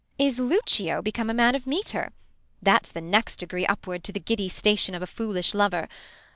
[0.17, 0.25] Beat.
[0.25, 2.11] Is Lucio become a man of metre 1
[2.63, 5.87] That's the next degree upward to the giddy Station of a foolish lover.